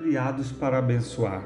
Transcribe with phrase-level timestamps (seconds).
[0.00, 1.42] criados para abençoar.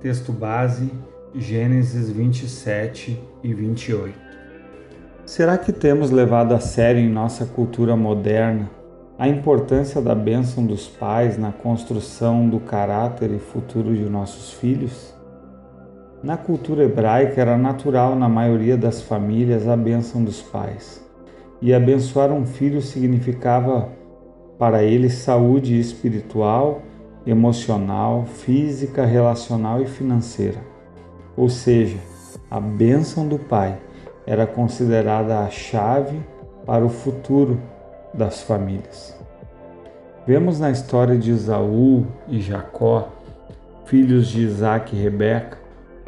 [0.00, 0.92] Texto base,
[1.34, 4.14] Gênesis 27 e 28.
[5.26, 8.70] Será que temos levado a sério em nossa cultura moderna
[9.18, 15.12] a importância da bênção dos pais na construção do caráter e futuro de nossos filhos?
[16.22, 21.04] Na cultura hebraica era natural na maioria das famílias a bênção dos pais.
[21.60, 23.88] E abençoar um filho significava
[24.60, 26.80] para ele saúde espiritual
[27.26, 30.58] emocional, física, relacional e financeira.
[31.36, 31.98] Ou seja,
[32.50, 33.78] a bênção do pai
[34.26, 36.20] era considerada a chave
[36.64, 37.60] para o futuro
[38.12, 39.18] das famílias.
[40.26, 43.08] Vemos na história de Esaú e Jacó,
[43.84, 45.58] filhos de Isaac e Rebeca,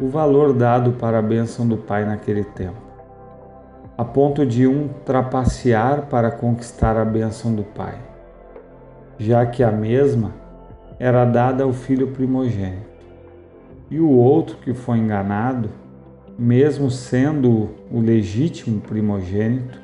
[0.01, 2.81] o valor dado para a bênção do pai naquele tempo,
[3.97, 7.99] a ponto de um trapacear para conquistar a bênção do pai,
[9.19, 10.46] já que a mesma
[10.99, 12.97] era dada ao filho primogênito.
[13.91, 15.71] E o outro que foi enganado,
[16.39, 19.79] mesmo sendo o legítimo primogênito,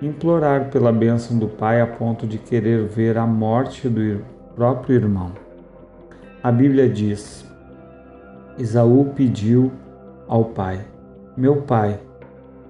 [0.00, 5.32] implorar pela bênção do pai a ponto de querer ver a morte do próprio irmão.
[6.42, 7.46] A Bíblia diz:
[8.58, 9.70] Esaú pediu
[10.26, 10.80] ao pai:
[11.36, 12.00] Meu pai,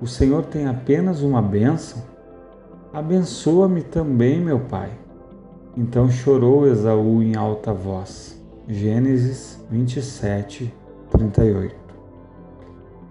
[0.01, 2.03] o Senhor tem apenas uma bênção?
[2.93, 4.91] Abençoa-me também, meu pai.
[5.75, 8.39] Então chorou Esaú em alta voz.
[8.69, 10.73] Gênesis 27,
[11.11, 11.75] 38.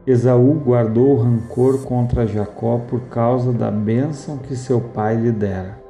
[0.05, 5.81] Esaú guardou rancor contra Jacó por causa da bênção que seu pai lhe dera.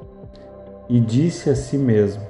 [0.88, 2.22] E disse a si mesmo: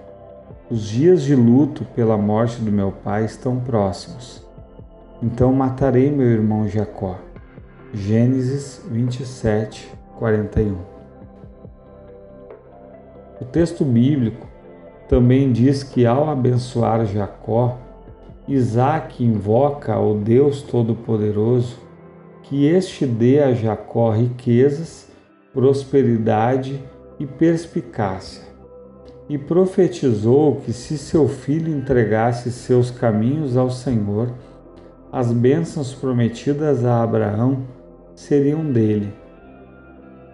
[0.68, 4.44] Os dias de luto pela morte do meu pai estão próximos.
[5.22, 7.16] Então matarei meu irmão Jacó.
[7.94, 11.01] Gênesis 27, 41.
[13.52, 14.46] Texto bíblico
[15.10, 17.78] também diz que ao abençoar Jacó,
[18.48, 21.76] Isaac invoca ao Deus Todo-Poderoso
[22.44, 25.06] que este dê a Jacó riquezas,
[25.52, 26.82] prosperidade
[27.20, 28.42] e perspicácia.
[29.28, 34.32] E profetizou que se seu filho entregasse seus caminhos ao Senhor,
[35.12, 37.64] as bênçãos prometidas a Abraão
[38.14, 39.12] seriam dele.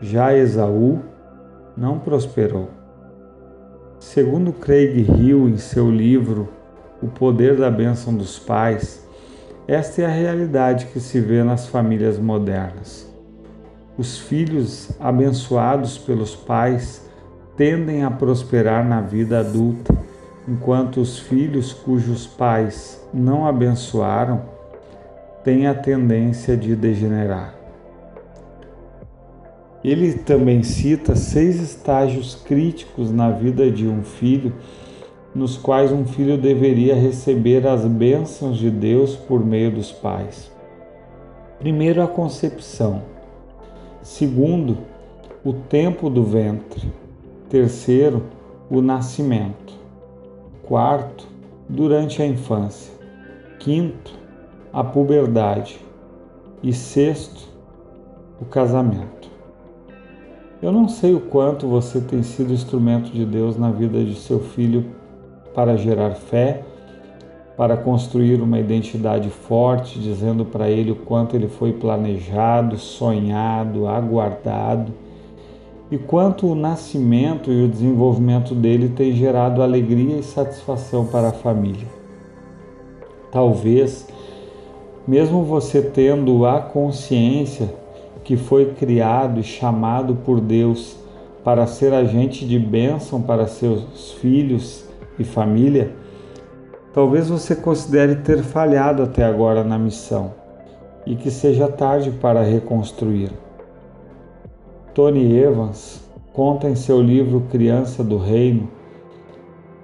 [0.01, 1.01] Já Esaú
[1.77, 2.78] não prosperou.
[4.19, 6.49] Segundo Craig Hill, em seu livro
[7.01, 9.07] O Poder da Bênção dos Pais,
[9.69, 13.09] esta é a realidade que se vê nas famílias modernas.
[13.97, 17.09] Os filhos abençoados pelos pais
[17.57, 19.95] tendem a prosperar na vida adulta,
[20.49, 24.43] enquanto os filhos cujos pais não abençoaram
[25.45, 27.58] têm a tendência de degenerar.
[29.89, 34.53] Ele também cita seis estágios críticos na vida de um filho,
[35.35, 40.53] nos quais um filho deveria receber as bênçãos de Deus por meio dos pais.
[41.59, 43.01] Primeiro, a concepção.
[44.03, 44.77] Segundo,
[45.43, 46.93] o tempo do ventre.
[47.49, 48.25] Terceiro,
[48.69, 49.73] o nascimento.
[50.65, 51.27] Quarto,
[51.67, 52.93] durante a infância.
[53.59, 54.13] Quinto,
[54.71, 55.81] a puberdade.
[56.63, 57.49] E sexto,
[58.39, 59.38] o casamento.
[60.61, 64.41] Eu não sei o quanto você tem sido instrumento de Deus na vida de seu
[64.41, 64.87] filho
[65.55, 66.65] para gerar fé,
[67.57, 74.93] para construir uma identidade forte, dizendo para ele o quanto ele foi planejado, sonhado, aguardado
[75.91, 81.33] e quanto o nascimento e o desenvolvimento dele tem gerado alegria e satisfação para a
[81.33, 81.87] família.
[83.31, 84.09] Talvez,
[85.07, 87.73] mesmo você tendo a consciência
[88.29, 90.99] que foi criado e chamado por Deus
[91.43, 94.85] para ser agente de bênção para seus filhos
[95.19, 95.95] e família,
[96.93, 100.35] talvez você considere ter falhado até agora na missão
[101.07, 103.31] e que seja tarde para reconstruir.
[104.93, 108.69] Tony Evans conta em seu livro Criança do Reino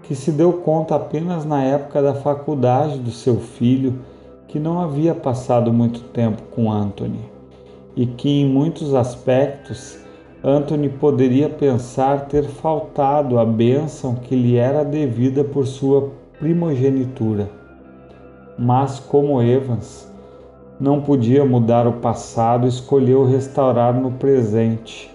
[0.02, 4.00] que se deu conta apenas na época da faculdade do seu filho
[4.46, 7.32] que não havia passado muito tempo com Anthony
[7.96, 9.98] e que, em muitos aspectos,
[10.42, 17.48] Anthony poderia pensar ter faltado a bênção que lhe era devida por sua primogenitura.
[18.58, 20.06] Mas, como Evans,
[20.78, 25.10] não podia mudar o passado, escolheu restaurar no presente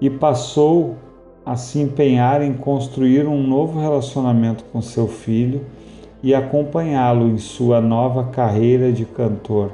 [0.00, 0.96] e passou
[1.44, 5.64] a se empenhar em construir um novo relacionamento com seu filho
[6.22, 9.70] e acompanhá-lo em sua nova carreira de cantor.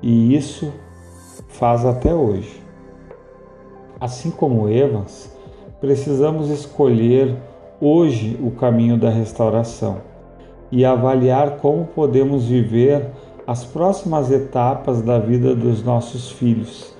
[0.00, 0.72] E isso
[1.48, 2.62] faz até hoje.
[4.00, 5.36] Assim como Evans,
[5.80, 7.36] precisamos escolher
[7.80, 10.02] hoje o caminho da restauração,
[10.70, 13.10] e avaliar como podemos viver
[13.46, 16.94] as próximas etapas da vida dos nossos filhos,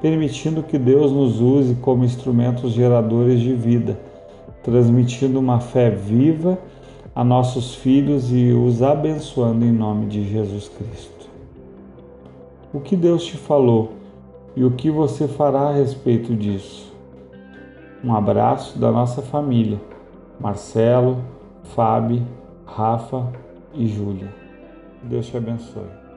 [0.00, 4.00] permitindo que Deus nos use como instrumentos geradores de vida,
[4.62, 6.58] transmitindo uma fé viva
[7.14, 11.19] a nossos filhos e os abençoando em nome de Jesus Cristo.
[12.72, 13.94] O que Deus te falou
[14.54, 16.94] e o que você fará a respeito disso?
[18.04, 19.80] Um abraço da nossa família,
[20.38, 21.18] Marcelo,
[21.74, 22.24] Fábio,
[22.64, 23.26] Rafa
[23.74, 24.32] e Júlia.
[25.02, 26.09] Deus te abençoe.